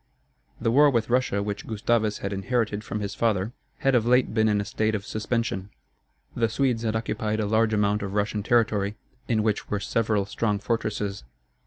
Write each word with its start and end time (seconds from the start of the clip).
The 0.59 0.71
war 0.71 0.89
with 0.89 1.11
Russia, 1.11 1.43
which 1.43 1.67
Gustavus 1.67 2.17
had 2.25 2.33
inherited 2.33 2.83
from 2.83 3.01
his 3.01 3.13
father, 3.13 3.53
had 3.77 3.93
of 3.93 4.03
late 4.03 4.33
been 4.33 4.49
in 4.49 4.59
a 4.59 4.65
state 4.65 4.95
of 4.95 5.05
suspension. 5.05 5.69
The 6.35 6.49
Swedes 6.49 6.81
had 6.81 6.95
occupied 6.95 7.39
a 7.39 7.45
large 7.45 7.71
amount 7.71 8.01
of 8.01 8.15
Russian 8.15 8.41
territory, 8.41 8.95
in 9.27 9.43
which 9.43 9.69
were 9.69 9.79
several 9.79 10.25
strong 10.25 10.57
fortresses. 10.57 11.23